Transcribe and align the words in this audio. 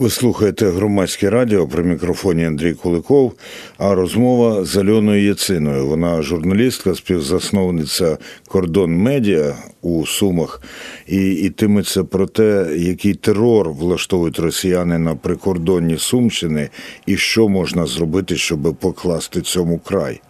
Ви 0.00 0.10
слухаєте 0.10 0.70
громадське 0.70 1.30
радіо 1.30 1.68
при 1.68 1.82
мікрофоні 1.82 2.44
Андрій 2.44 2.74
Куликов, 2.74 3.32
а 3.78 3.94
розмова 3.94 4.64
з 4.64 4.76
Альоною 4.76 5.24
Яциною. 5.24 5.86
Вона 5.86 6.22
журналістка, 6.22 6.94
співзасновниця 6.94 8.18
Кордон 8.48 8.96
Медіа 8.96 9.54
у 9.82 10.06
Сумах, 10.06 10.62
і 11.06 11.30
йтиметься 11.30 12.04
про 12.04 12.26
те, 12.26 12.76
який 12.76 13.14
терор 13.14 13.70
влаштовують 13.70 14.38
росіяни 14.38 14.98
на 14.98 15.14
прикордонні 15.14 15.98
Сумщини, 15.98 16.68
і 17.06 17.16
що 17.16 17.48
можна 17.48 17.86
зробити, 17.86 18.36
щоб 18.36 18.74
покласти 18.80 19.40
цьому 19.40 19.78
край. 19.78 20.20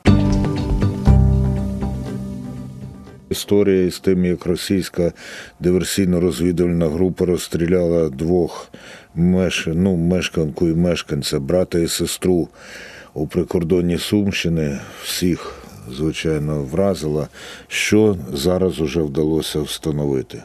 Історія 3.30 3.91
з 3.91 4.00
тим, 4.00 4.25
як 4.25 4.46
російська 4.46 5.12
диверсійно-розвідувальна 5.61 6.89
група 6.89 7.25
розстріляла 7.25 8.09
двох 8.09 8.71
меш... 9.14 9.68
ну, 9.72 9.96
мешканку 9.96 10.68
і 10.68 10.74
мешканця, 10.74 11.40
брата 11.40 11.78
і 11.78 11.88
сестру 11.88 12.48
у 13.14 13.27
прикордонні 13.27 13.98
Сумщини, 13.98 14.80
всіх, 15.02 15.55
звичайно, 15.91 16.62
вразила. 16.62 17.28
Що 17.69 18.16
зараз 18.33 18.80
уже 18.80 19.02
вдалося 19.02 19.60
встановити? 19.60 20.42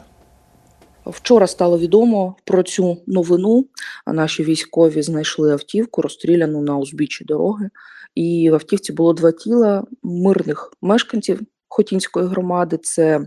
Вчора 1.06 1.46
стало 1.46 1.78
відомо 1.78 2.36
про 2.44 2.62
цю 2.62 2.96
новину. 3.06 3.66
Наші 4.06 4.44
військові 4.44 5.02
знайшли 5.02 5.52
автівку, 5.52 6.02
розстріляну 6.02 6.62
на 6.62 6.76
узбіччі 6.76 7.24
дороги. 7.24 7.70
І 8.14 8.50
в 8.50 8.54
автівці 8.54 8.92
було 8.92 9.12
два 9.12 9.32
тіла 9.32 9.84
мирних 10.02 10.72
мешканців 10.82 11.40
Хотінської 11.68 12.26
громади. 12.26 12.78
Це 12.82 13.26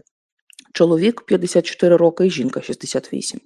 чоловік 0.73 1.21
54 1.21 1.95
роки 1.95 2.27
і 2.27 2.29
жінка 2.29 2.61
68. 2.61 3.39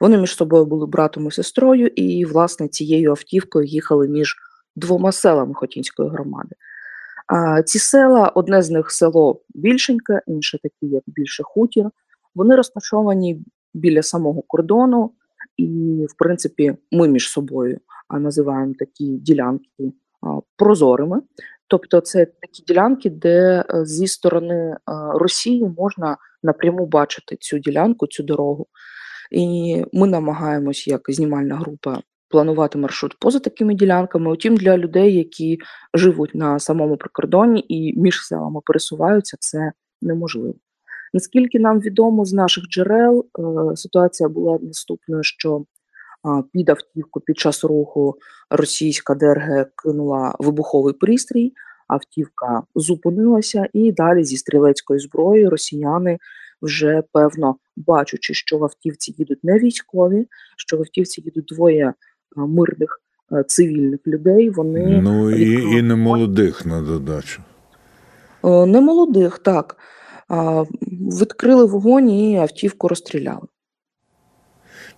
Вони 0.00 0.18
між 0.18 0.36
собою 0.36 0.66
були 0.66 0.86
братом 0.86 1.26
і 1.26 1.30
сестрою, 1.30 1.86
і, 1.86 2.24
власне, 2.24 2.68
цією 2.68 3.10
автівкою 3.10 3.66
їхали 3.66 4.08
між 4.08 4.36
двома 4.76 5.12
селами 5.12 5.54
Хотінської 5.54 6.08
громади. 6.10 6.54
А 7.26 7.62
ці 7.62 7.78
села, 7.78 8.32
одне 8.34 8.62
з 8.62 8.70
них 8.70 8.90
село 8.90 9.40
більшеньке, 9.48 10.20
інше 10.26 10.58
такі, 10.62 10.86
як 10.86 11.02
більше 11.06 11.42
хутір. 11.42 11.90
Вони 12.34 12.56
розташовані 12.56 13.44
біля 13.74 14.02
самого 14.02 14.42
кордону, 14.42 15.12
і, 15.56 15.66
в 16.10 16.16
принципі, 16.18 16.76
ми 16.92 17.08
між 17.08 17.28
собою 17.30 17.80
називаємо 18.10 18.74
такі 18.78 19.04
ділянки 19.04 19.92
прозорими. 20.56 21.22
Тобто, 21.66 22.00
це 22.00 22.26
такі 22.26 22.62
ділянки, 22.62 23.10
де 23.10 23.64
е, 23.74 23.84
зі 23.84 24.06
сторони 24.06 24.76
Росії 25.14 25.68
можна 25.78 26.16
напряму 26.46 26.86
бачити 26.86 27.36
цю 27.36 27.58
ділянку, 27.58 28.06
цю 28.06 28.22
дорогу. 28.22 28.66
І 29.30 29.76
ми 29.92 30.06
намагаємось, 30.06 30.88
як 30.88 31.00
знімальна 31.08 31.56
група, 31.56 32.00
планувати 32.28 32.78
маршрут 32.78 33.16
поза 33.20 33.38
такими 33.38 33.74
ділянками. 33.74 34.32
Утім, 34.32 34.56
для 34.56 34.78
людей, 34.78 35.14
які 35.14 35.58
живуть 35.94 36.34
на 36.34 36.58
самому 36.58 36.96
прикордонні 36.96 37.64
і 37.68 38.00
між 38.00 38.26
селами 38.26 38.60
пересуваються, 38.64 39.36
це 39.40 39.72
неможливо. 40.02 40.54
Наскільки 41.14 41.58
нам 41.58 41.80
відомо 41.80 42.24
з 42.24 42.32
наших 42.32 42.64
джерел, 42.64 43.26
е, 43.38 43.76
ситуація 43.76 44.28
була 44.28 44.58
наступною, 44.62 45.22
що 45.22 45.64
під 46.52 46.68
автівку 46.68 47.20
під 47.20 47.38
час 47.38 47.64
руху 47.64 48.14
російська 48.50 49.14
ДРГ 49.14 49.66
кинула 49.82 50.34
вибуховий 50.38 50.94
пристрій, 50.94 51.52
автівка 51.88 52.62
зупинилася, 52.74 53.68
і 53.72 53.92
далі 53.92 54.24
зі 54.24 54.36
стрілецької 54.36 55.00
зброї 55.00 55.48
росіяни 55.48 56.18
вже 56.62 57.02
певно 57.12 57.56
бачучи, 57.76 58.34
що 58.34 58.58
в 58.58 58.64
автівці 58.64 59.14
їдуть 59.18 59.44
не 59.44 59.58
військові, 59.58 60.26
що 60.56 60.76
в 60.76 60.80
автівці 60.80 61.20
їдуть 61.20 61.44
двоє 61.44 61.92
мирних 62.36 63.00
цивільних 63.46 64.00
людей. 64.06 64.50
Вони 64.50 65.00
ну 65.02 65.30
і, 65.30 65.78
і 65.78 65.82
не 65.82 65.96
молодих 65.96 66.66
на 66.66 66.82
додачу. 66.82 67.42
Е, 68.44 68.66
не 68.66 68.80
молодих, 68.80 69.38
так. 69.38 69.76
Відкрили 71.20 71.64
вогонь 71.64 72.10
і 72.10 72.36
автівку 72.36 72.88
розстріляли. 72.88 73.46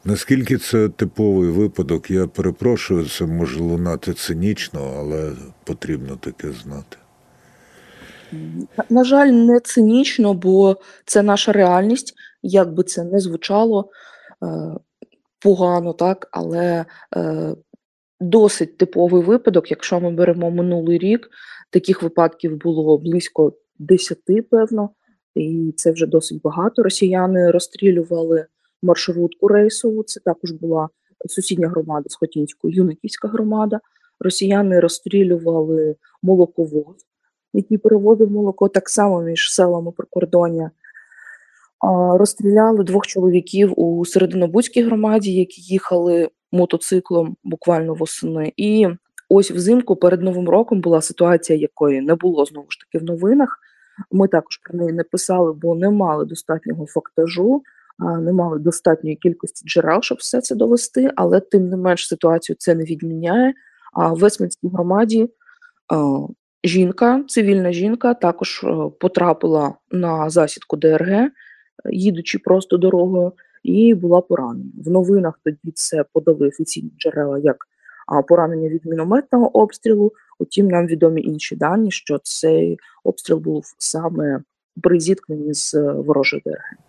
Наскільки 0.05 0.57
це 0.57 0.89
типовий 0.89 1.51
випадок, 1.51 2.11
я 2.11 2.27
перепрошую, 2.27 3.09
це 3.09 3.27
може 3.27 3.61
лунати 3.61 4.13
цинічно, 4.13 4.95
але 4.99 5.33
потрібно 5.65 6.17
таке 6.17 6.53
знати. 6.53 6.97
На 8.91 9.05
жаль, 9.05 9.27
не 9.27 9.61
цинічно, 9.61 10.35
бо 10.35 10.77
це 11.05 11.23
наша 11.23 11.53
реальність, 11.53 12.15
як 12.43 12.75
би 12.75 12.83
це 12.83 13.05
не 13.05 13.21
звучало 13.21 13.91
е, 14.43 14.47
погано, 15.41 15.93
так, 15.93 16.29
але 16.33 16.85
е, 17.17 17.55
досить 18.21 18.79
типовий 18.79 19.23
випадок. 19.23 19.71
Якщо 19.71 20.01
ми 20.01 20.11
беремо 20.11 20.51
минулий 20.51 20.99
рік, 20.99 21.29
таких 21.71 22.03
випадків 22.03 22.57
було 22.57 22.99
близько 22.99 23.53
десяти, 23.79 24.43
певно, 24.43 24.91
і 25.35 25.75
це 25.77 25.93
вже 25.93 26.07
досить 26.07 26.43
багато. 26.43 26.83
Росіяни 26.83 27.51
розстрілювали 27.51 28.47
маршрутку 28.83 29.49
рейсову. 29.49 30.03
Це 30.03 30.21
також 30.21 30.53
була 30.53 30.89
сусідня 31.27 31.69
громада 31.69 32.05
з 32.09 32.15
Хотінською, 32.15 32.75
Юниківська 32.75 33.29
громада. 33.29 33.81
Росіяни 34.21 34.81
розстрілювали 34.81 35.97
молоковоз, 36.23 36.97
який 37.53 37.79
перевозив 37.79 38.31
молоко 38.31 38.69
так 38.69 38.89
само 38.89 39.23
між 39.23 39.53
селами 39.55 39.93
прикордоння. 39.93 40.71
Розстріляли 42.15 42.85
двох 42.85 43.07
чоловіків 43.07 43.81
у 43.81 44.05
Серединобудській 44.05 44.83
громаді, 44.83 45.33
які 45.33 45.61
їхали 45.61 46.29
мотоциклом 46.53 47.37
буквально 47.45 47.95
восени. 47.95 48.53
І 48.57 48.89
ось 49.29 49.51
взимку 49.51 49.97
перед 49.97 50.23
Новим 50.23 50.49
роком 50.49 50.81
була 50.81 51.01
ситуація, 51.01 51.59
якої 51.59 52.01
не 52.01 52.15
було 52.15 52.45
знову 52.45 52.67
ж 52.71 52.79
таки 52.81 53.05
в 53.05 53.09
новинах. 53.09 53.59
Ми 54.11 54.29
також 54.29 54.57
про 54.57 54.79
неї 54.79 54.93
не 54.93 55.05
писали, 55.05 55.53
бо 55.53 55.75
не 55.75 55.91
мали 55.91 56.25
достатнього 56.25 56.87
фактажу 56.87 57.63
не 57.99 58.33
мали 58.33 58.59
достатньої 58.59 59.17
кількості 59.17 59.69
джерел, 59.69 60.03
щоб 60.03 60.19
все 60.19 60.41
це 60.41 60.55
довести, 60.55 61.11
але 61.17 61.41
тим 61.41 61.69
не 61.69 61.77
менш 61.77 62.09
ситуацію 62.09 62.57
це 62.59 62.75
не 62.75 62.85
відміняє. 62.85 63.55
А 63.93 64.13
в 64.13 64.19
Весмінській 64.19 64.69
громаді 64.69 65.31
жінка, 66.65 67.25
цивільна 67.29 67.73
жінка, 67.73 68.15
також 68.15 68.67
потрапила 69.01 69.75
на 69.91 70.31
засідку 70.31 70.77
ДРГ, 70.77 71.31
їдучи 71.91 72.39
просто 72.39 72.77
дорогою, 72.77 73.33
і 73.63 73.95
була 73.95 74.21
поранена. 74.21 74.71
В 74.85 74.91
новинах 74.91 75.41
тоді 75.45 75.73
це 75.75 76.05
подали 76.13 76.49
офіційні 76.49 76.91
джерела 76.99 77.39
як 77.39 77.57
поранення 78.29 78.69
від 78.69 78.87
мінометного 78.87 79.59
обстрілу. 79.59 80.13
Утім, 80.39 80.69
нам 80.69 80.87
відомі 80.87 81.23
інші 81.23 81.57
дані, 81.57 81.91
що 81.91 82.19
цей 82.23 82.79
обстріл 83.05 83.39
був 83.39 83.65
саме 83.79 84.43
при 84.83 85.01
зіткненні 85.01 85.55
з 85.55 85.75
ворожою 85.75 86.43
ДРГ. 86.47 86.88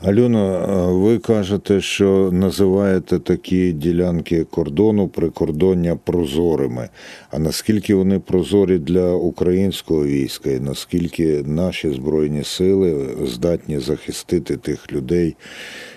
Альона, 0.00 0.58
ви 0.86 1.18
кажете, 1.18 1.80
що 1.80 2.30
називаєте 2.32 3.18
такі 3.18 3.72
ділянки 3.72 4.44
кордону 4.44 5.08
прикордоння 5.08 5.96
прозорими. 5.96 6.88
А 7.30 7.38
наскільки 7.38 7.94
вони 7.94 8.18
прозорі 8.18 8.78
для 8.78 9.10
українського 9.10 10.04
війська, 10.06 10.50
і 10.50 10.60
наскільки 10.60 11.42
наші 11.42 11.90
збройні 11.90 12.44
сили 12.44 13.08
здатні 13.24 13.78
захистити 13.78 14.56
тих 14.56 14.92
людей, 14.92 15.36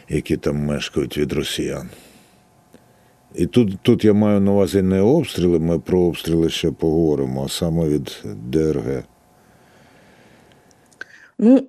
які 0.09 0.37
там 0.37 0.57
мешкають 0.57 1.17
від 1.17 1.33
росіян? 1.33 1.89
І 3.35 3.45
тут 3.45 3.77
тут 3.81 4.05
я 4.05 4.13
маю 4.13 4.39
на 4.39 4.51
увазі 4.51 4.81
не 4.81 5.01
обстріли, 5.01 5.59
ми 5.59 5.79
про 5.79 6.01
обстріли 6.01 6.49
ще 6.49 6.71
поговоримо, 6.71 7.43
а 7.45 7.49
саме 7.49 7.89
від 7.89 8.23
ДРГ. 8.45 9.03
Ну, 11.39 11.67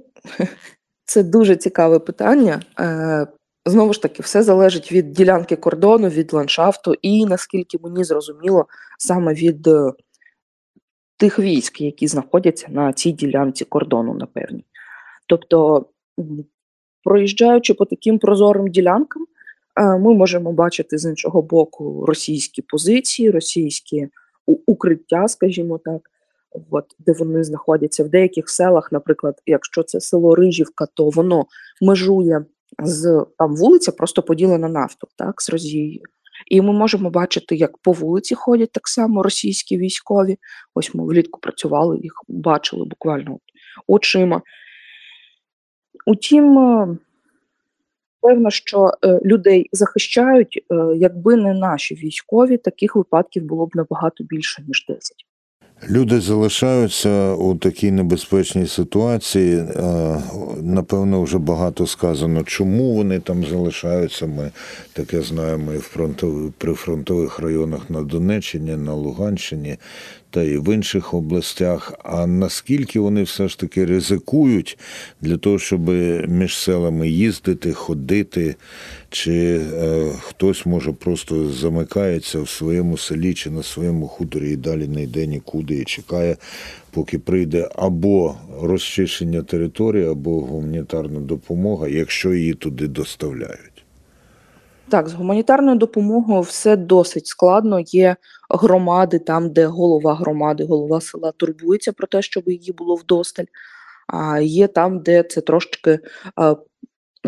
це 1.11 1.23
дуже 1.23 1.57
цікаве 1.57 1.99
питання. 1.99 2.63
Е, 2.81 3.27
знову 3.67 3.93
ж 3.93 4.03
таки, 4.03 4.23
все 4.23 4.43
залежить 4.43 4.93
від 4.93 5.13
ділянки 5.13 5.57
кордону, 5.57 6.09
від 6.09 6.33
ландшафту, 6.33 6.95
і 7.03 7.27
наскільки 7.27 7.79
мені 7.83 8.05
зрозуміло, 8.05 8.67
саме 8.99 9.35
від 9.35 9.67
е, 9.67 9.93
тих 11.17 11.39
військ, 11.39 11.81
які 11.81 12.07
знаходяться 12.07 12.67
на 12.71 12.93
цій 12.93 13.13
ділянці 13.13 13.65
кордону, 13.65 14.15
напевні. 14.15 14.65
Тобто, 15.27 15.87
проїжджаючи 17.05 17.75
по 17.75 17.85
таким 17.85 18.19
прозорим 18.19 18.69
ділянкам, 18.69 19.23
е, 19.81 19.99
ми 19.99 20.15
можемо 20.15 20.53
бачити 20.53 20.99
з 20.99 21.11
іншого 21.11 21.43
боку 21.43 22.07
російські 22.07 22.63
позиції, 22.63 23.31
російські 23.31 24.09
укриття, 24.67 25.29
скажімо 25.29 25.81
так 25.85 26.11
от, 26.71 26.85
де 26.99 27.13
вони 27.13 27.45
знаходяться 27.45 28.05
в 28.05 28.09
деяких 28.09 28.51
селах, 28.51 28.93
наприклад, 28.93 29.43
якщо 29.47 29.83
це 29.83 30.01
село 30.01 30.35
Рижівка, 30.35 30.87
то 30.95 31.09
воно 31.11 31.47
межує 31.81 32.45
з 32.83 33.27
там 33.39 33.57
вулиця, 33.57 33.93
просто 33.93 34.23
поділена 34.23 34.69
навтор, 34.69 35.11
так, 35.17 35.43
з 35.43 35.51
Росією. 35.51 36.01
І 36.47 36.61
ми 36.61 36.73
можемо 36.73 37.11
бачити, 37.11 37.57
як 37.57 37.79
по 37.79 37.93
вулиці 37.93 38.35
ходять 38.35 38.73
так 38.73 38.89
само 38.89 39.23
російські 39.23 39.79
військові. 39.79 40.37
Ось 40.75 40.95
ми 40.95 41.05
влітку 41.05 41.41
працювали, 41.41 41.99
їх 41.99 42.13
бачили 42.29 42.85
буквально 42.85 43.39
очима. 43.87 44.43
Утім, 46.07 46.99
Певно, 48.23 48.51
що 48.51 48.93
е, 49.05 49.21
людей 49.25 49.69
захищають, 49.73 50.65
е, 50.73 50.75
якби 50.97 51.37
не 51.37 51.55
наші 51.55 51.95
військові, 51.95 52.57
таких 52.57 52.97
випадків 52.97 53.45
було 53.45 53.67
б 53.67 53.71
набагато 53.75 54.25
більше 54.25 54.63
ніж 54.69 54.87
10. 54.89 55.17
Люди 55.89 56.21
залишаються 56.21 57.35
у 57.35 57.55
такій 57.55 57.91
небезпечній 57.91 58.67
ситуації. 58.67 59.57
Е, 59.57 60.17
Напевно, 60.63 61.23
вже 61.23 61.39
багато 61.39 61.87
сказано, 61.87 62.43
чому 62.45 62.95
вони 62.95 63.21
там 63.21 63.45
залишаються. 63.45 64.27
Ми 64.27 64.51
таке 64.93 65.23
знаємо 65.23 65.73
і 65.73 65.77
в 65.77 65.81
фронтових 65.81 66.53
прифронтових 66.59 67.39
районах 67.39 67.91
на 67.91 68.03
Донеччині, 68.03 68.77
на 68.77 68.95
Луганщині 68.95 69.77
та 70.31 70.43
і 70.43 70.59
в 70.59 70.75
інших 70.75 71.15
областях. 71.15 71.93
А 72.05 72.27
наскільки 72.27 73.01
вони 73.01 73.23
все 73.23 73.49
ж 73.49 73.59
таки 73.59 73.85
ризикують 73.85 74.79
для 75.21 75.37
того, 75.37 75.59
щоб 75.59 75.89
між 76.29 76.57
селами 76.57 77.09
їздити, 77.09 77.73
ходити, 77.73 78.55
чи 79.11 79.61
е, 79.75 80.13
хтось 80.21 80.67
може 80.67 80.93
просто 80.93 81.49
замикається 81.49 82.41
в 82.41 82.49
своєму 82.49 82.99
селі 82.99 83.35
чи 83.35 83.51
на 83.51 83.63
своєму 83.63 84.09
хуторі 84.09 84.53
і 84.53 84.57
далі 84.57 84.89
не 84.89 85.03
йде 85.03 85.27
нікуди 85.27 85.75
і 85.75 85.85
чекає, 85.85 86.37
поки 86.91 87.19
прийде 87.19 87.69
або 87.75 88.37
розчищення 88.63 89.43
території, 89.43 90.07
або 90.07 90.41
гуманітарна 90.41 91.21
допомога, 91.21 91.89
якщо 91.89 92.35
її 92.35 92.55
туди 92.55 92.89
доставляють. 92.89 93.70
Так, 94.91 95.09
з 95.09 95.13
гуманітарною 95.13 95.79
допомогою 95.79 96.41
все 96.41 96.77
досить 96.77 97.27
складно. 97.27 97.81
Є 97.81 98.17
громади 98.51 99.19
там, 99.19 99.53
де 99.53 99.67
голова 99.67 100.15
громади, 100.15 100.65
голова 100.65 101.01
села 101.01 101.33
турбується 101.37 101.93
про 101.93 102.07
те, 102.07 102.23
щоб 102.23 102.45
її 102.47 102.73
було 102.73 102.95
вдосталь. 102.95 103.45
А 104.07 104.41
є 104.41 104.69
там, 104.69 105.01
де 105.01 105.23
це 105.23 105.41
трошки, 105.41 105.99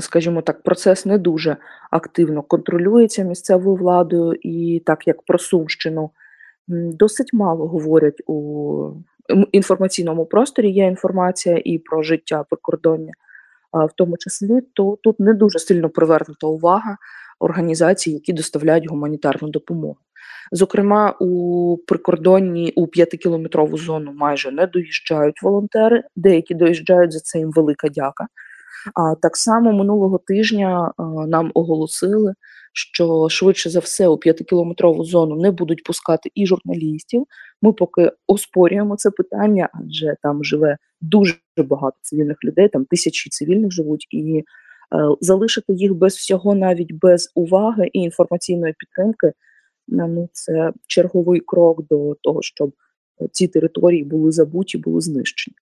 скажімо 0.01 0.43
так, 0.43 0.63
процес 0.63 1.07
не 1.07 1.19
дуже 1.19 1.57
активно 1.91 2.43
контролюється 2.43 3.23
місцевою 3.23 3.77
владою, 3.77 4.33
і 4.43 4.83
так 4.87 5.07
як 5.07 5.23
про 5.23 5.39
Сумщину 5.39 6.11
досить 6.69 7.33
мало 7.33 7.69
говорять 7.69 8.23
у 8.27 8.91
інформаційному 9.53 10.27
просторі. 10.27 10.71
Є 10.71 10.87
інформація 10.87 11.63
і 11.65 11.79
про 11.79 12.03
життя 12.03 12.45
прикордоння, 12.51 13.13
в 13.73 13.91
тому 13.97 14.17
числі, 14.17 14.61
то 14.73 14.99
тут 15.03 15.21
не 15.21 15.35
дуже 15.35 15.59
сильно 15.59 15.91
привернута 15.91 16.47
увага 16.47 16.97
організацій, 17.43 18.11
які 18.11 18.33
доставляють 18.33 18.89
гуманітарну 18.89 19.49
допомогу. 19.49 19.97
Зокрема, 20.53 21.17
у 21.21 21.77
прикордонні 21.87 22.73
у 22.77 22.87
п'ятикілометрову 22.87 23.79
зону 23.79 24.13
майже 24.13 24.51
не 24.51 24.67
доїжджають 24.67 25.43
волонтери, 25.43 26.03
деякі 26.17 26.55
доїжджають 26.55 27.13
за 27.13 27.21
це 27.21 27.39
їм 27.39 27.51
велика 27.51 27.89
дяка. 27.89 28.27
А 28.95 29.15
так 29.15 29.37
само 29.37 29.73
минулого 29.73 30.19
тижня 30.19 30.93
нам 31.27 31.51
оголосили, 31.55 32.35
що 32.73 33.29
швидше 33.31 33.71
за 33.71 33.79
все 33.81 34.09
у 34.09 34.19
п'ятикілометрову 34.19 35.05
зону 35.05 35.37
не 35.37 35.51
будуть 35.51 35.85
пускати 35.85 36.31
і 36.35 36.47
журналістів. 36.47 37.25
Ми 37.63 37.73
поки 37.73 38.13
оспорюємо 38.27 38.97
це 38.97 39.11
питання, 39.11 39.69
адже 39.73 40.17
там 40.23 40.45
живе 40.45 40.77
дуже 41.01 41.37
багато 41.57 41.97
цивільних 42.01 42.37
людей, 42.45 42.69
там 42.69 42.85
тисячі 42.85 43.31
цивільних 43.31 43.73
живуть, 43.73 44.07
і 44.11 44.43
залишити 45.21 45.73
їх 45.73 45.95
без 45.95 46.15
всього, 46.15 46.55
навіть 46.55 46.93
без 46.93 47.33
уваги 47.35 47.91
і 47.93 47.99
інформаційної 47.99 48.75
підтримки, 48.79 49.27
е, 49.27 49.33
ну 49.89 50.29
це 50.33 50.73
черговий 50.87 51.41
крок 51.41 51.87
до 51.91 52.17
того, 52.23 52.43
щоб 52.43 52.73
е, 53.23 53.29
ці 53.33 53.49
території 53.49 54.05
були 54.05 54.33
забуті, 54.33 54.79
були 54.79 55.01
знищені. 55.01 55.55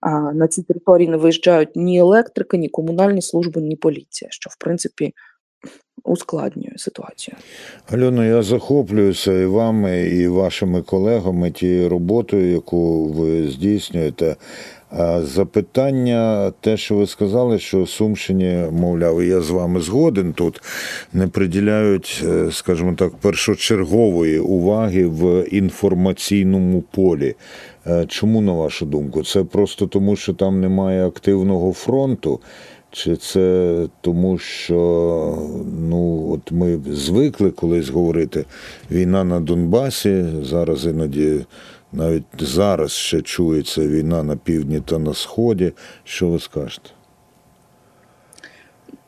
А 0.00 0.32
на 0.32 0.48
ці 0.48 0.62
території 0.62 1.08
не 1.08 1.16
виїжджають 1.16 1.76
ні 1.76 1.98
електрика, 1.98 2.56
ні 2.56 2.68
комунальні 2.68 3.22
служби, 3.22 3.60
ні 3.60 3.76
поліція, 3.76 4.30
що 4.30 4.50
в 4.50 4.56
принципі 4.58 5.12
ускладнює 6.06 6.72
ситуацію. 6.76 7.36
Альоно, 7.92 8.24
я 8.24 8.42
захоплююся 8.42 9.32
і 9.32 9.46
вами, 9.46 10.00
і 10.00 10.28
вашими 10.28 10.82
колегами 10.82 11.50
тією 11.50 11.88
роботою, 11.88 12.52
яку 12.52 13.04
ви 13.04 13.48
здійснюєте. 13.48 14.36
Запитання, 15.22 16.52
те, 16.60 16.76
що 16.76 16.94
ви 16.94 17.06
сказали, 17.06 17.58
що 17.58 17.86
Сумщині, 17.86 18.64
мовляв, 18.70 19.22
я 19.22 19.40
з 19.40 19.50
вами 19.50 19.80
згоден 19.80 20.32
тут, 20.32 20.62
не 21.12 21.28
приділяють, 21.28 22.24
е, 22.26 22.48
скажімо 22.52 22.94
так, 22.98 23.16
першочергової 23.16 24.38
уваги 24.38 25.06
в 25.06 25.48
інформаційному 25.50 26.82
полі. 26.82 27.34
Е, 27.86 28.06
Чому, 28.08 28.40
на 28.40 28.52
вашу 28.52 28.86
думку? 28.86 29.24
Це 29.24 29.44
просто 29.44 29.86
тому, 29.86 30.16
що 30.16 30.34
там 30.34 30.60
немає 30.60 31.06
активного 31.06 31.72
фронту? 31.72 32.40
Чи 32.90 33.16
це 33.16 33.88
тому, 34.00 34.38
що 34.38 34.78
ну, 35.78 36.32
от 36.32 36.52
ми 36.52 36.80
звикли 36.90 37.50
колись 37.50 37.88
говорити 37.88 38.44
війна 38.90 39.24
на 39.24 39.40
Донбасі, 39.40 40.24
зараз 40.42 40.86
іноді 40.86 41.46
навіть 41.92 42.24
зараз 42.38 42.92
ще 42.92 43.22
чується 43.22 43.88
війна 43.88 44.22
на 44.22 44.36
півдні 44.36 44.80
та 44.80 44.98
на 44.98 45.14
сході. 45.14 45.72
Що 46.04 46.28
ви 46.28 46.38
скажете? 46.38 46.90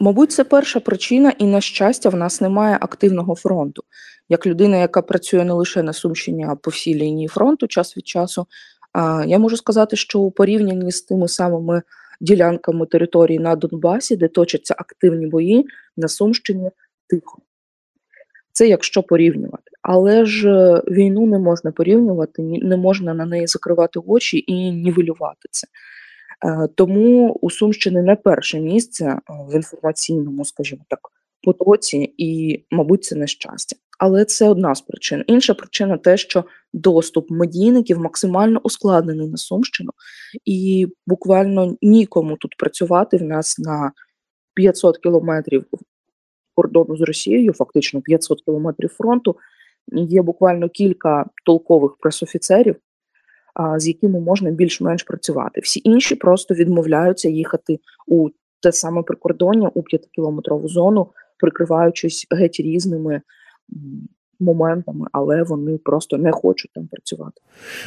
Мабуть, 0.01 0.33
це 0.33 0.45
перша 0.45 0.81
причина, 0.81 1.33
і 1.39 1.45
на 1.45 1.61
щастя, 1.61 2.09
в 2.09 2.17
нас 2.17 2.41
немає 2.41 2.79
активного 2.81 3.35
фронту. 3.35 3.83
Як 4.29 4.47
людина, 4.47 4.77
яка 4.77 5.03
працює 5.03 5.45
не 5.45 5.53
лише 5.53 5.83
на 5.83 5.93
Сумщині, 5.93 6.47
а 6.49 6.55
по 6.55 6.71
всій 6.71 6.95
лінії 6.95 7.29
фронту 7.29 7.67
час 7.67 7.97
від 7.97 8.07
часу, 8.07 8.47
я 9.27 9.39
можу 9.39 9.57
сказати, 9.57 9.97
що 9.97 10.21
у 10.21 10.31
порівнянні 10.31 10.93
з 10.93 11.03
тими 11.03 11.29
самими 11.29 11.83
ділянками 12.21 12.87
території 12.87 13.39
на 13.39 13.57
Донбасі, 13.57 14.17
де 14.17 14.29
точаться 14.29 14.75
активні 14.79 15.27
бої, 15.27 15.67
на 15.97 16.09
Сумщині 16.09 16.71
тихо. 17.09 17.39
Це 18.53 18.69
якщо 18.69 19.03
порівнювати. 19.03 19.71
Але 19.83 20.25
ж 20.25 20.51
е, 20.51 20.83
війну 20.89 21.27
не 21.27 21.39
можна 21.39 21.73
порівнювати, 21.73 22.43
не 22.43 22.77
можна 22.77 23.15
на 23.15 23.27
неї 23.27 23.47
закривати 23.47 24.01
очі 24.07 24.45
і 24.47 24.71
нівелювати 24.71 25.49
це. 25.51 25.67
Е, 26.47 26.69
Тому 26.75 27.33
у 27.33 27.51
Сумщини 27.51 28.03
не 28.03 28.17
перше 28.17 28.61
місце 28.61 29.05
е, 29.05 29.21
в 29.49 29.55
інформаційному, 29.55 30.45
скажімо 30.45 30.83
так, 30.89 31.01
потоці, 31.43 32.15
і, 32.17 32.63
мабуть, 32.71 33.05
це 33.05 33.17
нещастя. 33.17 33.77
Але 33.99 34.25
це 34.25 34.49
одна 34.49 34.75
з 34.75 34.81
причин. 34.81 35.25
Інша 35.27 35.55
причина 35.55 35.97
те, 35.97 36.17
що 36.17 36.45
доступ 36.73 37.31
медійників 37.31 37.99
максимально 37.99 38.61
ускладнений 38.63 39.29
на 39.29 39.37
Сумщину, 39.37 39.91
і 40.45 40.87
буквально 41.07 41.77
нікому 41.83 42.37
тут 42.37 42.57
працювати. 42.57 43.17
В 43.17 43.23
нас 43.23 43.59
на 43.59 43.93
500 44.55 44.99
кілометрів 44.99 45.65
кордону 46.55 46.97
з 46.97 47.01
Росією, 47.01 47.53
фактично 47.53 48.01
500 48.01 48.43
кілометрів 48.45 48.91
фронту. 48.91 49.37
Є 49.93 50.23
буквально 50.23 50.69
кілька 50.69 51.27
толкових 51.45 51.97
пресофіцерів, 52.01 52.77
з 53.77 53.89
якими 53.89 54.21
можна 54.21 54.51
більш-менш 54.51 55.03
працювати. 55.03 55.61
Всі 55.61 55.81
інші 55.85 56.15
просто 56.15 56.55
відмовляються 56.55 57.29
їхати 57.29 57.79
у 58.07 58.29
те 58.63 58.73
саме 58.73 59.03
прикордоння 59.03 59.71
у 59.75 59.83
п'ятикілометрову 59.83 60.69
зону, 60.69 61.07
прикриваючись 61.39 62.27
геть 62.31 62.61
різними 62.61 63.23
моментами, 64.41 65.07
але 65.13 65.43
вони 65.43 65.79
просто 65.79 66.19
не 66.19 66.33
хочуть 66.33 66.71
там 66.75 66.87
працювати. 66.87 67.41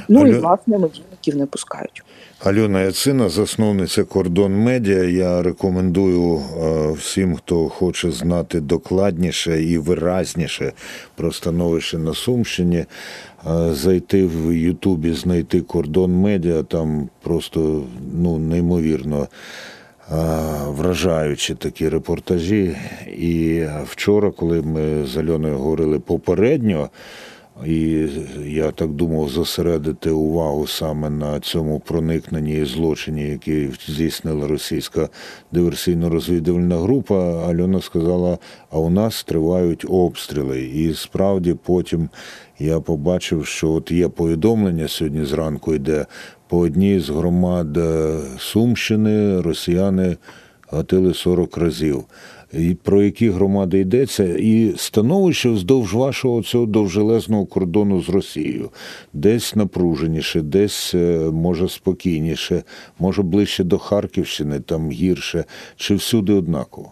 Ну 0.09 0.27
і 0.27 0.33
власне 0.33 0.77
медійників 0.77 1.35
не 1.35 1.45
пускають. 1.45 2.03
Альона 2.39 2.81
Яцина, 2.81 3.29
засновниця 3.29 4.03
Кордон 4.03 4.53
Медіа. 4.53 5.03
Я 5.03 5.41
рекомендую 5.41 6.35
е, 6.37 6.91
всім, 6.91 7.35
хто 7.35 7.69
хоче 7.69 8.11
знати 8.11 8.59
докладніше 8.59 9.63
і 9.63 9.77
виразніше 9.77 10.71
про 11.15 11.31
становище 11.31 11.97
на 11.97 12.13
Сумщині, 12.13 12.77
е, 12.77 12.85
зайти 13.73 14.25
в 14.25 14.53
Ютубі, 14.53 15.13
знайти 15.13 15.61
Кордон 15.61 16.13
Медіа. 16.13 16.63
Там 16.63 17.09
просто 17.21 17.83
ну, 18.13 18.37
неймовірно 18.37 19.27
вражаючі 20.67 21.55
такі 21.55 21.89
репортажі. 21.89 22.75
І 23.07 23.65
вчора, 23.85 24.31
коли 24.31 24.61
ми 24.61 25.05
з 25.05 25.17
Альоною 25.17 25.57
говорили 25.57 25.99
попередньо. 25.99 26.89
І 27.65 28.07
я 28.45 28.71
так 28.71 28.89
думав 28.89 29.29
зосередити 29.29 30.09
увагу 30.09 30.67
саме 30.67 31.09
на 31.09 31.39
цьому 31.39 31.79
проникненні 31.79 32.53
і 32.53 32.65
злочині, 32.65 33.21
який 33.21 33.69
здійснила 33.87 34.47
російська 34.47 35.09
диверсійно-розвідувальна 35.53 36.81
група. 36.81 37.47
Альона 37.49 37.81
сказала: 37.81 38.37
а 38.71 38.79
у 38.79 38.89
нас 38.89 39.23
тривають 39.23 39.85
обстріли. 39.89 40.61
І 40.61 40.93
справді 40.93 41.55
потім 41.63 42.09
я 42.59 42.79
побачив, 42.79 43.45
що 43.45 43.71
от 43.71 43.91
є 43.91 44.09
повідомлення 44.09 44.87
сьогодні 44.87 45.25
зранку 45.25 45.75
йде 45.75 46.05
по 46.47 46.57
одній 46.57 46.99
з 46.99 47.09
громад 47.09 47.77
е, 47.77 48.17
Сумщини 48.37 49.41
росіяни 49.41 50.17
гатили 50.71 51.13
40 51.13 51.57
разів. 51.57 52.03
Про 52.83 53.01
які 53.01 53.29
громади 53.29 53.79
йдеться, 53.79 54.23
і 54.23 54.73
становище 54.77 55.49
вздовж 55.49 55.93
вашого 55.93 56.43
цього 56.43 56.65
довжелезного 56.65 57.45
кордону 57.45 58.01
з 58.01 58.09
Росією, 58.09 58.69
десь 59.13 59.55
напруженіше, 59.55 60.41
десь 60.41 60.93
е, 60.93 61.17
може 61.31 61.69
спокійніше, 61.69 62.63
може 62.99 63.21
ближче 63.21 63.63
до 63.63 63.77
Харківщини, 63.77 64.59
там 64.59 64.91
гірше, 64.91 65.45
чи 65.75 65.95
всюди 65.95 66.33
однаково. 66.33 66.91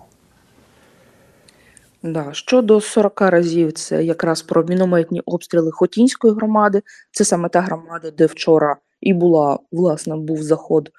Да, 2.04 2.30
щодо 2.32 2.82
40 2.82 3.22
разів, 3.22 3.72
це 3.74 4.04
якраз 4.04 4.42
про 4.42 4.64
мінометні 4.64 5.22
обстріли 5.26 5.72
Хотінської 5.72 6.34
громади. 6.34 6.82
Це 7.12 7.26
саме 7.26 7.50
та 7.50 7.62
громада, 7.62 8.12
де 8.12 8.26
вчора 8.26 8.78
і 9.02 9.14
була, 9.14 9.60
власне, 9.72 10.18
був 10.18 10.44
заход 10.44 10.90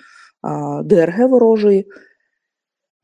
а, 0.43 0.83
ДРГ 0.85 1.29
ворожої. 1.29 1.87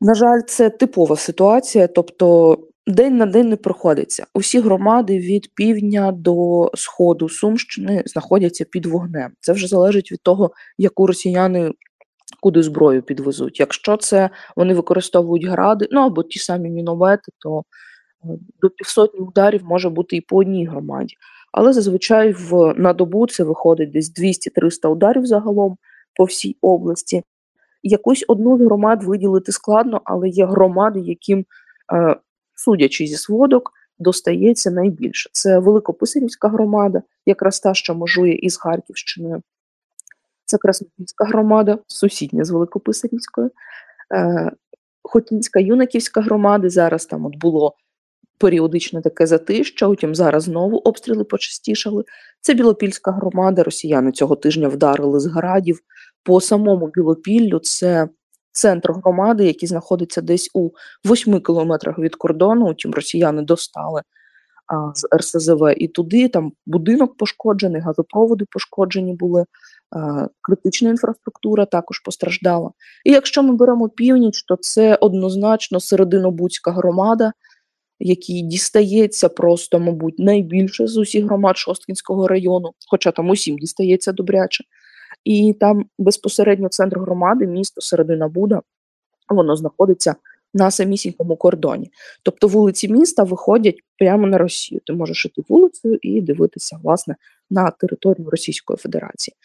На 0.01 0.13
жаль, 0.13 0.41
це 0.47 0.69
типова 0.69 1.15
ситуація, 1.15 1.87
тобто 1.87 2.57
день 2.87 3.17
на 3.17 3.25
день 3.25 3.49
не 3.49 3.55
проходиться. 3.55 4.25
Усі 4.33 4.59
громади 4.59 5.19
від 5.19 5.55
півдня 5.55 6.11
до 6.11 6.69
сходу 6.73 7.29
Сумщини 7.29 8.03
знаходяться 8.05 8.65
під 8.65 8.85
вогнем. 8.85 9.31
Це 9.39 9.53
вже 9.53 9.67
залежить 9.67 10.11
від 10.11 10.21
того, 10.21 10.51
яку 10.77 11.07
росіяни 11.07 11.71
куди 12.41 12.63
зброю 12.63 13.01
підвезуть. 13.01 13.59
Якщо 13.59 13.97
це 13.97 14.29
вони 14.55 14.73
використовують 14.73 15.45
гради, 15.45 15.87
ну 15.91 16.01
або 16.01 16.23
ті 16.23 16.39
самі 16.39 16.69
міномети, 16.69 17.31
то 17.39 17.59
е, 17.59 18.27
до 18.61 18.69
півсотні 18.69 19.19
ударів 19.19 19.63
може 19.63 19.89
бути 19.89 20.15
і 20.15 20.21
по 20.21 20.37
одній 20.37 20.67
громаді. 20.67 21.15
Але 21.51 21.73
зазвичай 21.73 22.31
в 22.31 22.73
на 22.77 22.93
добу 22.93 23.27
це 23.27 23.43
виходить 23.43 23.91
десь 23.91 24.19
200-300 24.19 24.87
ударів 24.87 25.25
загалом 25.25 25.77
по 26.15 26.23
всій 26.23 26.57
області. 26.61 27.23
Якусь 27.83 28.25
одну 28.27 28.57
з 28.57 28.61
громад 28.61 29.03
виділити 29.03 29.51
складно, 29.51 30.01
але 30.03 30.29
є 30.29 30.45
громади, 30.45 30.99
яким, 30.99 31.45
е, 31.93 32.15
судячи 32.55 33.07
зі 33.07 33.15
сводок, 33.15 33.71
достається 33.99 34.71
найбільше. 34.71 35.29
Це 35.33 35.59
Великописарівська 35.59 36.47
громада, 36.47 37.01
якраз 37.25 37.59
та, 37.59 37.73
що 37.73 37.95
межує 37.95 38.35
із 38.35 38.57
Харківщиною. 38.57 39.41
Це 40.45 40.57
Краснопільська 40.57 41.25
громада, 41.25 41.79
сусідня 41.87 42.43
з 42.43 42.49
Великописарівською, 42.49 43.51
е, 44.13 44.51
Хотінська 45.03 45.59
Юнаківська 45.59 46.21
громада. 46.21 46.69
Зараз 46.69 47.05
там 47.05 47.25
от 47.25 47.35
було 47.35 47.75
періодичне 48.37 49.01
таке 49.01 49.25
затища, 49.25 49.87
утім 49.87 50.15
зараз 50.15 50.43
знову 50.43 50.77
обстріли 50.77 51.23
почастішали. 51.23 52.03
Це 52.41 52.53
Білопільська 52.53 53.11
громада. 53.11 53.63
Росіяни 53.63 54.11
цього 54.11 54.35
тижня 54.35 54.67
вдарили 54.67 55.19
з 55.19 55.25
градів. 55.25 55.79
По 56.27 56.41
самому 56.41 56.87
Білопіллю 56.87 57.59
це 57.59 58.09
центр 58.51 58.91
громади, 58.91 59.45
який 59.45 59.69
знаходиться 59.69 60.21
десь 60.21 60.49
у 60.53 60.69
8 61.05 61.41
кілометрах 61.41 61.99
від 61.99 62.15
кордону. 62.15 62.69
Утім, 62.69 62.91
росіяни 62.91 63.41
достали 63.41 64.01
а, 64.67 64.91
з 64.95 65.07
РСЗВ 65.17 65.73
і 65.77 65.87
туди. 65.87 66.27
Там 66.27 66.51
будинок 66.65 67.17
пошкоджений, 67.17 67.81
газопроводи 67.81 68.45
пошкоджені 68.51 69.13
були. 69.13 69.45
Критична 70.41 70.89
інфраструктура 70.89 71.65
також 71.65 71.99
постраждала. 71.99 72.71
І 73.05 73.11
якщо 73.11 73.43
ми 73.43 73.55
беремо 73.55 73.89
північ, 73.89 74.43
то 74.43 74.55
це 74.55 74.95
однозначно 74.95 75.79
серединобудська 75.79 76.71
громада, 76.71 77.31
якій 77.99 78.41
дістається 78.41 79.29
просто, 79.29 79.79
мабуть, 79.79 80.19
найбільше 80.19 80.87
з 80.87 80.97
усіх 80.97 81.25
громад 81.25 81.57
Шосткінського 81.57 82.27
району, 82.27 82.71
хоча 82.89 83.11
там 83.11 83.29
усім 83.29 83.57
дістається 83.57 84.11
добряче. 84.11 84.63
І 85.27 85.53
там 85.59 85.85
безпосередньо 85.99 86.69
центр 86.69 86.99
громади, 86.99 87.47
місто 87.47 87.81
Середина 87.81 88.27
Буда, 88.27 88.61
воно 89.29 89.55
знаходиться 89.55 90.15
на 90.53 90.71
самісінькому 90.71 91.35
кордоні. 91.35 91.91
Тобто 92.23 92.47
вулиці 92.47 92.89
міста 92.89 93.23
виходять 93.23 93.79
прямо 93.99 94.27
на 94.27 94.37
Росію. 94.37 94.81
Ти 94.85 94.93
можеш 94.93 95.25
іти 95.25 95.41
вулицею 95.49 95.99
і 96.01 96.21
дивитися 96.21 96.79
власне 96.83 97.15
на 97.49 97.71
територію 97.71 98.29
Російської 98.29 98.77
Федерації. 98.77 99.35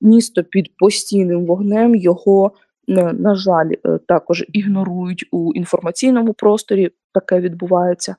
Місто 0.00 0.44
під 0.44 0.76
постійним 0.76 1.46
вогнем 1.46 1.94
його, 1.94 2.52
на, 2.88 3.12
на 3.12 3.34
жаль, 3.34 3.70
е, 3.86 3.98
також 4.08 4.44
ігнорують 4.52 5.28
у 5.30 5.52
інформаційному 5.54 6.32
просторі. 6.32 6.90
Таке 7.14 7.40
відбувається, 7.40 8.16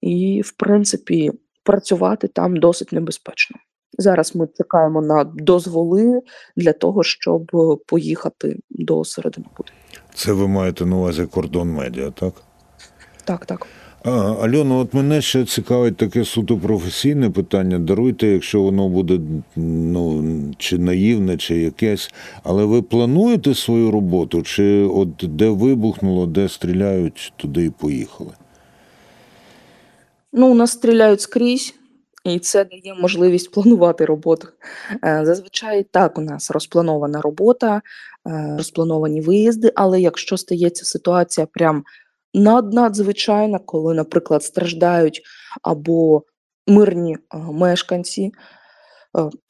і 0.00 0.42
в 0.44 0.52
принципі 0.52 1.32
працювати 1.62 2.28
там 2.28 2.56
досить 2.56 2.92
небезпечно. 2.92 3.56
Зараз 3.98 4.36
ми 4.36 4.48
чекаємо 4.56 5.02
на 5.02 5.24
дозволи 5.24 6.22
для 6.56 6.72
того, 6.72 7.02
щоб 7.02 7.50
е, 7.54 7.76
поїхати 7.86 8.56
до 8.70 9.04
середини. 9.04 9.46
Це 10.14 10.32
ви 10.32 10.48
маєте 10.48 10.86
на 10.86 10.96
увазі 10.96 11.26
кордон 11.26 11.70
медіа, 11.70 12.10
так? 12.10 12.34
Так, 13.24 13.46
так. 13.46 13.66
А, 14.04 14.10
Альона, 14.42 14.76
от 14.76 14.94
мене 14.94 15.22
ще 15.22 15.44
цікавить 15.44 15.96
таке 15.96 16.24
суто 16.24 16.56
професійне 16.56 17.30
питання. 17.30 17.78
Даруйте, 17.78 18.26
якщо 18.26 18.62
воно 18.62 18.88
буде 18.88 19.20
ну, 19.56 20.24
чи 20.58 20.78
наївне, 20.78 21.36
чи 21.36 21.56
якесь. 21.56 22.10
Але 22.42 22.64
ви 22.64 22.82
плануєте 22.82 23.54
свою 23.54 23.90
роботу, 23.90 24.42
чи 24.42 24.82
от 24.82 25.08
де 25.22 25.48
вибухнуло, 25.48 26.26
де 26.26 26.48
стріляють, 26.48 27.32
туди 27.36 27.64
і 27.64 27.70
поїхали? 27.70 28.30
Ну, 30.32 30.46
у 30.52 30.54
нас 30.54 30.70
стріляють 30.70 31.20
скрізь, 31.20 31.74
і 32.26 32.38
це 32.38 32.64
дає 32.64 32.94
можливість 32.94 33.50
планувати 33.50 34.04
роботу. 34.04 34.48
Е, 35.04 35.20
Зазвичай 35.24 35.82
так 35.82 36.18
у 36.18 36.20
нас 36.20 36.50
розпланована 36.50 37.20
робота, 37.20 37.82
е, 38.26 38.54
розплановані 38.56 39.20
виїзди, 39.20 39.72
але 39.74 40.00
якщо 40.00 40.36
стається 40.36 40.84
ситуація 40.84 41.46
прям 41.46 41.84
над 42.34 42.72
надзвичайна, 42.72 43.58
коли, 43.58 43.94
наприклад, 43.94 44.44
страждають 44.44 45.22
або 45.62 46.22
мирні 46.66 47.14
е, 47.14 47.38
мешканці, 47.38 48.32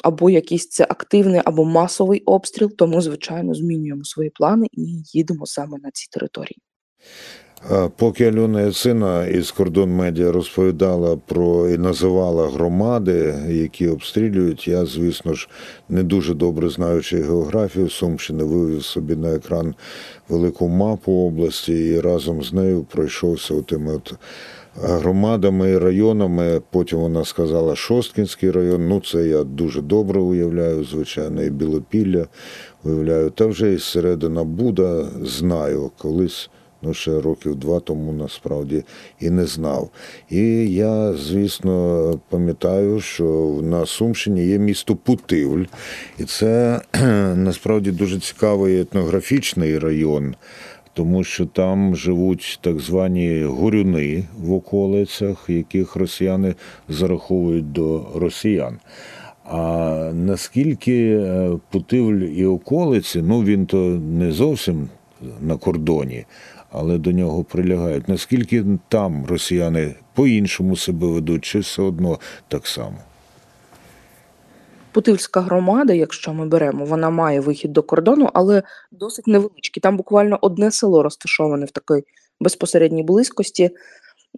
або 0.05 0.31
якийсь 0.31 0.69
це 0.69 0.87
активний 0.89 1.41
або 1.45 1.65
масовий 1.65 2.21
обстріл, 2.21 2.77
то 2.77 2.87
ми, 2.87 3.01
звичайно, 3.01 3.55
змінюємо 3.55 4.05
свої 4.05 4.31
плани 4.31 4.67
і 4.73 5.03
їдемо 5.13 5.47
саме 5.47 5.79
на 5.83 5.91
ці 5.91 6.09
території. 6.11 6.59
Поки 7.97 8.25
Альона 8.25 8.61
Яцина 8.61 9.27
із 9.27 9.51
кордон 9.51 9.91
медіа 9.91 10.33
розповідала 10.33 11.17
про 11.27 11.71
і 11.71 11.79
називала 11.79 12.49
громади, 12.49 13.35
які 13.49 13.89
обстрілюють, 13.89 14.69
я, 14.69 14.87
звісно 14.87 15.35
ж, 15.35 15.49
не 15.89 16.03
дуже 16.03 16.35
добре 16.35 16.69
знаючи 16.69 17.23
географію 17.23 17.91
Сумщини, 17.91 18.45
вивів 18.45 18.85
собі 18.85 19.17
на 19.17 19.35
екран 19.35 19.75
велику 20.29 20.69
мапу 20.69 21.13
області 21.13 21.73
і 21.73 22.01
разом 22.01 22.43
з 22.43 22.53
нею 22.53 22.87
пройшовся 22.91 23.63
тими 23.63 23.95
от 23.95 24.15
громадами 24.83 25.71
і 25.71 25.79
районами. 25.79 26.61
Потім 26.71 26.99
вона 26.99 27.25
сказала 27.25 27.77
Шосткінський 27.77 28.51
район. 28.51 28.89
Ну, 28.89 29.01
це 29.01 29.29
я 29.29 29.45
дуже 29.45 29.83
добре 29.83 30.21
уявляю, 30.21 30.85
звичайно, 30.85 31.43
і 31.43 31.51
Білопілля 31.51 32.27
уявляю. 32.85 33.31
Та 33.31 33.47
вже 33.47 33.73
і 33.73 33.79
середина 33.79 34.45
Буда 34.45 35.09
знаю 35.23 35.91
колись 35.99 36.51
ну 36.83 36.95
ще 36.95 37.21
років 37.21 37.55
два 37.55 37.81
тому 37.81 38.13
насправді 38.13 38.85
і 39.21 39.31
не 39.31 39.47
знав. 39.47 39.91
І 40.31 40.73
я, 40.73 41.13
звісно, 41.13 42.15
пам'ятаю, 42.29 43.01
що 43.01 43.59
на 43.63 43.87
Сумщині 43.87 44.47
є 44.47 44.59
місто 44.59 44.97
Путивль, 44.97 45.65
і 46.19 46.25
це 46.25 46.81
насправді 47.37 47.91
дуже 47.91 48.21
цікавий 48.21 48.81
етнографічний 48.81 49.79
район. 49.79 50.35
Тому 50.95 51.25
що 51.25 51.47
там 51.47 51.97
живуть 51.97 52.59
так 52.63 52.79
звані 52.81 53.43
горюни 53.43 54.25
в 54.39 54.53
околицях, 54.53 55.45
яких 55.49 55.97
росіяни 55.97 56.55
зараховують 56.89 57.73
до 57.73 58.07
росіян. 58.15 58.79
А 59.45 60.11
наскільки 60.15 61.23
Путивль 61.71 62.23
і 62.23 62.47
околиці, 62.47 63.23
ну 63.23 63.43
він 63.43 63.67
то 63.67 63.77
не 64.19 64.33
зовсім 64.33 64.89
на 65.41 65.57
кордоні, 65.57 66.25
але 66.77 66.99
до 66.99 67.13
нього 67.13 67.45
прилягають. 67.45 68.09
Наскільки 68.09 68.65
там 68.89 69.27
росіяни 69.27 69.95
по-іншому 70.15 70.77
себе 70.77 71.07
ведуть, 71.07 71.45
чи 71.45 71.59
все 71.59 71.83
одно 71.83 72.19
так 72.49 72.67
само? 72.67 72.97
Путивльська 74.93 75.41
громада, 75.41 75.93
якщо 75.93 76.33
ми 76.33 76.47
беремо, 76.47 76.85
вона 76.85 77.11
має 77.11 77.41
вихід 77.41 77.73
до 77.73 77.83
кордону, 77.83 78.31
але 78.35 78.63
досить 78.93 79.27
невеличкий. 79.27 79.81
Там 79.81 79.97
буквально 79.97 80.39
одне 80.41 80.71
село 80.71 81.03
розташоване 81.03 81.67
в 81.67 81.71
такій 81.71 82.05
безпосередній 82.41 83.03
близькості. 83.03 83.71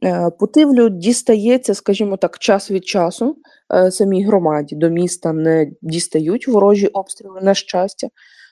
Е, 0.05 0.31
Путивлю 0.39 0.89
дістається, 0.89 1.75
скажімо 1.75 2.17
так, 2.17 2.39
час 2.39 2.71
від 2.71 2.87
часу 2.87 3.37
е, 3.75 3.91
самій 3.91 4.25
громаді 4.25 4.77
до 4.77 4.89
міста 4.89 5.33
не 5.33 5.71
дістають 5.83 6.49
ворожі 6.49 6.87
обстріли, 6.87 7.41
на 7.43 7.55
щастя, 7.55 8.09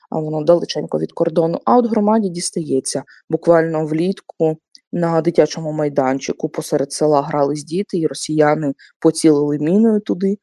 а 0.09 0.19
воно 0.19 0.43
далеченько 0.43 0.99
від 0.99 1.11
кордону. 1.11 1.59
А 1.65 1.77
от 1.77 1.85
громаді 1.85 2.29
дістається 2.29 3.03
буквально 3.29 3.85
влітку 3.85 4.57
на 4.91 5.21
дитячому 5.21 5.71
майданчику 5.71 6.49
посеред 6.49 6.91
села 6.91 7.21
грались 7.21 7.63
діти, 7.63 7.97
і 7.97 8.07
росіяни 8.07 8.73
поцілили 8.99 9.57
міною 9.59 9.99
туди, 9.99 10.37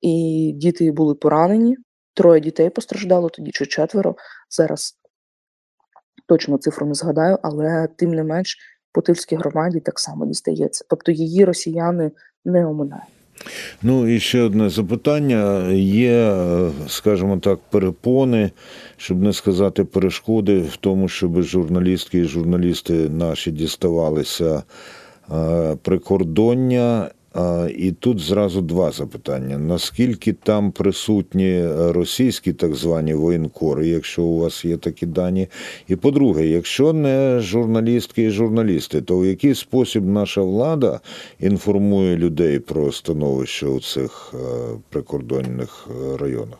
і 0.00 0.52
діти 0.56 0.92
були 0.92 1.14
поранені. 1.14 1.76
Троє 2.14 2.40
дітей 2.40 2.70
постраждало, 2.70 3.28
тоді 3.28 3.50
чи 3.50 3.66
четверо. 3.66 4.16
Зараз 4.50 4.94
точно 6.26 6.58
цифру 6.58 6.86
не 6.86 6.94
згадаю, 6.94 7.38
але 7.42 7.88
тим 7.96 8.14
не 8.14 8.24
менш 8.24 8.56
Путильській 8.92 9.36
громаді 9.36 9.80
так 9.80 9.98
само 9.98 10.26
дістається. 10.26 10.84
Тобто 10.88 11.12
її 11.12 11.44
росіяни 11.44 12.10
не 12.44 12.66
оминають. 12.66 13.17
Ну 13.82 14.08
і 14.08 14.20
ще 14.20 14.42
одне 14.42 14.70
запитання. 14.70 15.70
Є, 15.72 16.34
скажімо 16.88 17.38
так, 17.38 17.58
перепони, 17.70 18.50
щоб 18.96 19.22
не 19.22 19.32
сказати 19.32 19.84
перешкоди 19.84 20.58
в 20.58 20.76
тому, 20.76 21.08
щоб 21.08 21.42
журналістки 21.42 22.18
і 22.18 22.24
журналісти 22.24 22.92
наші 22.92 23.50
діставалися 23.50 24.62
е, 25.32 25.76
прикордоння. 25.82 27.10
І 27.76 27.92
тут 27.92 28.20
зразу 28.20 28.60
два 28.60 28.90
запитання: 28.90 29.58
наскільки 29.58 30.32
там 30.32 30.72
присутні 30.72 31.50
е, 31.50 31.92
російські 31.92 32.52
так 32.52 32.74
звані 32.74 33.14
воєнкори, 33.14 33.88
якщо 33.88 34.22
у 34.22 34.38
вас 34.38 34.64
є 34.64 34.76
такі 34.76 35.06
дані? 35.06 35.48
І 35.88 35.96
по-друге, 35.96 36.46
якщо 36.46 36.92
не 36.92 37.40
журналістки 37.40 38.22
і 38.22 38.30
журналісти, 38.30 39.02
то 39.02 39.18
в 39.18 39.26
який 39.26 39.54
спосіб 39.54 40.06
наша 40.06 40.40
влада 40.40 41.00
інформує 41.40 42.16
людей 42.16 42.58
про 42.58 42.92
становище 42.92 43.66
у 43.66 43.80
цих 43.80 44.34
е, 44.34 44.38
прикордонних 44.88 45.88
е, 45.90 46.16
районах? 46.16 46.58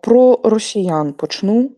Про 0.00 0.40
росіян 0.44 1.12
почну. 1.12 1.70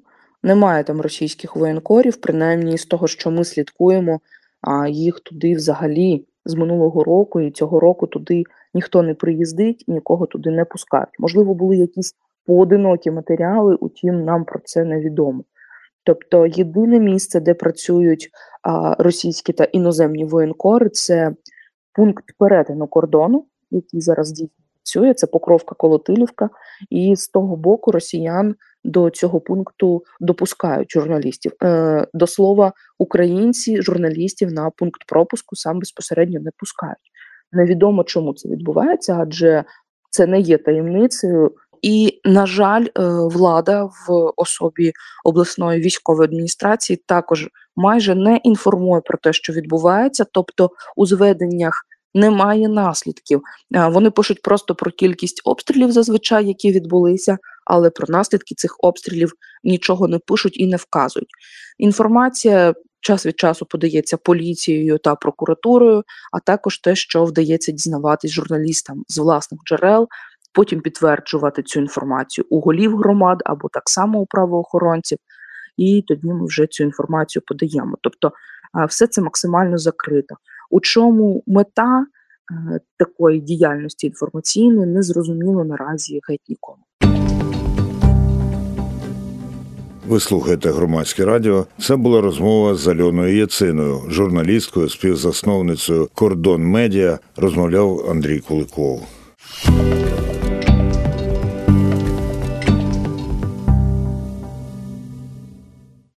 Немає 0.43 0.85
там 0.85 1.01
російських 1.01 1.57
воєнкорів, 1.57 2.17
принаймні 2.17 2.79
з 2.79 2.87
того, 2.87 3.09
що 3.09 3.31
ми 3.31 3.45
слідкуємо, 3.45 4.21
а 4.63 4.89
їх 4.89 5.21
туди 5.21 5.55
взагалі 5.55 6.27
з 6.45 6.55
минулого 6.55 7.05
року 7.05 7.41
і 7.41 7.51
цього 7.51 7.81
року 7.81 8.07
туди 8.07 8.45
ніхто 8.75 9.03
не 9.03 9.15
приїздить, 9.15 9.85
нікого 9.89 10.27
туди 10.27 10.51
не 10.51 10.65
пускають. 10.65 11.19
Можливо, 11.19 11.55
були 11.55 11.77
якісь 11.77 12.15
поодинокі 12.47 13.11
матеріали, 13.11 13.75
утім, 13.75 14.25
нам 14.25 14.45
про 14.45 14.61
це 14.65 14.85
невідомо. 14.85 15.45
Тобто, 16.05 16.47
єдине 16.47 17.01
місце, 17.01 17.41
де 17.41 17.55
працюють 17.55 18.31
а, 18.63 18.95
російські 18.99 19.53
та 19.53 19.65
іноземні 19.65 20.25
воєнкори, 20.25 20.89
це 20.89 21.35
пункт 21.93 22.25
перетину 22.39 22.87
кордону, 22.87 23.47
який 23.71 24.01
зараз 24.01 24.33
дійсно 24.33 24.62
працює, 24.83 25.15
це 25.15 25.27
Покровка 25.27 25.75
Колотилівка, 25.75 26.51
і 26.91 27.17
з 27.17 27.29
того 27.29 27.57
боку 27.57 27.93
росіян 27.93 28.55
до 28.85 29.11
цього 29.11 29.41
пункту 29.41 30.03
допускають 30.21 30.93
журналістів. 30.93 31.53
Е, 31.63 32.07
до 32.15 32.27
слова, 32.27 32.73
українці 32.99 33.83
журналістів 33.83 34.53
на 34.53 34.71
пункт 34.71 35.05
пропуску 35.07 35.57
сам 35.57 35.79
безпосередньо 35.79 36.41
не 36.41 36.51
пускають. 36.57 37.13
Невідомо, 37.53 38.05
чому 38.05 38.35
це 38.35 38.49
відбувається, 38.49 39.19
адже 39.21 39.65
це 40.11 40.27
не 40.27 40.41
є 40.41 40.59
таємницею. 40.59 41.53
І, 41.83 42.21
на 42.25 42.47
жаль, 42.47 42.85
е, 42.85 42.91
влада 43.07 43.85
в 43.85 44.33
особі 44.37 44.93
обласної 45.25 45.81
військової 45.81 46.29
адміністрації 46.29 47.03
також 47.07 47.49
майже 47.77 48.15
не 48.15 48.37
інформує 48.37 49.01
про 49.01 49.19
те, 49.19 49.33
що 49.33 49.53
відбувається, 49.53 50.25
тобто 50.33 50.71
у 50.97 51.07
зведеннях 51.07 51.87
немає 52.15 52.69
наслідків. 52.69 53.43
Е, 53.75 53.89
Вони 53.89 54.11
пишуть 54.11 54.43
просто 54.43 54.75
про 54.75 54.91
кількість 54.91 55.43
обстрілів, 55.45 55.93
зазвичай, 55.93 56.47
які 56.47 56.73
відбулися, 56.73 57.39
але 57.65 57.91
про 57.91 58.07
наслідки 58.09 58.55
цих 58.55 58.77
обстрілів 58.79 59.33
нічого 59.65 60.09
не 60.09 60.19
пишуть 60.19 60.61
і 60.61 60.67
не 60.67 60.77
вказують. 60.77 61.31
Інформація 61.79 62.75
час 63.01 63.27
від 63.27 63.39
часу 63.39 63.67
подається 63.67 64.17
поліцією 64.17 64.99
та 64.99 65.15
прокуратурою, 65.15 66.03
а 66.33 66.41
також 66.41 66.79
те, 66.79 66.95
що 66.95 67.25
вдається 67.25 67.73
дізнаватись 67.73 68.31
журналістам 68.31 69.05
з 69.09 69.19
власних 69.19 69.61
джерел, 69.69 70.09
потім 70.53 70.81
підтверджувати 70.81 71.63
цю 71.63 71.81
інформацію 71.81 72.45
у 72.51 72.61
голів 72.61 72.97
громад 72.97 73.43
або 73.45 73.69
так 73.73 73.83
само 73.91 74.21
у 74.21 74.27
правоохоронців. 74.27 75.19
І 75.77 76.05
тоді 76.09 76.27
ми 76.27 76.47
вже 76.47 76.67
цю 76.67 76.85
інформацію 76.85 77.43
подаємо. 77.47 77.97
Тобто 78.03 78.33
все 78.89 79.07
це 79.07 79.23
максимально 79.23 79.79
закрито. 79.79 80.35
У 80.71 80.81
чому 80.81 81.43
мета 81.47 82.07
е, 82.53 82.81
такої 82.99 83.41
діяльності 83.41 84.07
інформаційної 84.07 84.87
не 84.87 85.03
зрозуміло 85.03 85.65
наразі 85.65 86.21
геть 86.29 86.49
нікому. 86.49 86.83
Ви 90.09 90.21
слухаєте 90.21 90.71
громадське 90.71 91.25
радіо. 91.25 91.67
Це 91.81 91.97
була 91.97 92.21
розмова 92.21 92.75
з 92.75 92.89
Альоною 92.89 93.37
Яциною, 93.37 94.01
журналісткою, 94.09 94.89
співзасновницею 94.89 96.09
Кордон 96.15 96.65
Медіа. 96.65 97.19
Розмовляв 97.37 98.11
Андрій 98.11 98.39
Куликов. 98.41 99.03